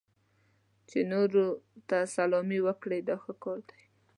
[0.89, 1.45] چې نورو
[1.87, 3.81] ته سلامي وکړئ دا ښه کار دی.